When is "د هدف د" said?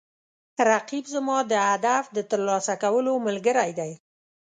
1.51-2.17